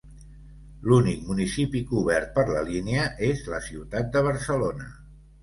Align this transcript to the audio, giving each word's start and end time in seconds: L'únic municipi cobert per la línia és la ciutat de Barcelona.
L'únic 0.87 1.19
municipi 1.27 1.81
cobert 1.91 2.31
per 2.39 2.47
la 2.55 2.65
línia 2.71 3.05
és 3.29 3.45
la 3.53 3.61
ciutat 3.69 4.11
de 4.19 4.27
Barcelona. 4.31 4.91